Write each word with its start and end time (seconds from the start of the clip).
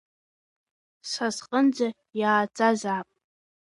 Са 1.11 1.27
сҟынӡа 1.35 1.87
иааӡазаап. 2.19 3.07